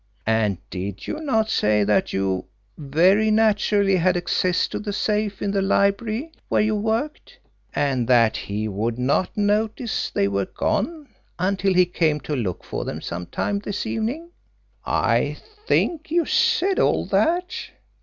And 0.25 0.57
did 0.71 1.05
you 1.05 1.19
not 1.19 1.47
say 1.51 1.83
that 1.83 2.11
you 2.11 2.45
very 2.75 3.29
naturally 3.29 3.97
had 3.97 4.17
access 4.17 4.67
to 4.69 4.79
the 4.79 4.91
safe 4.93 5.43
in 5.43 5.51
the 5.51 5.61
library 5.61 6.31
where 6.49 6.63
you 6.63 6.75
worked, 6.75 7.37
and 7.75 8.07
that 8.07 8.35
he 8.35 8.67
would 8.67 8.97
not 8.97 9.37
notice 9.37 10.09
they 10.09 10.27
were 10.27 10.47
gone 10.47 11.07
until 11.37 11.75
he 11.75 11.85
came 11.85 12.19
to 12.21 12.35
look 12.35 12.63
for 12.63 12.83
them 12.83 12.99
some 12.99 13.27
time 13.27 13.59
this 13.59 13.85
evening? 13.85 14.31
I 14.87 15.37
think 15.67 16.09
you 16.09 16.25
said 16.25 16.79
all 16.79 17.05
that. 17.05 17.55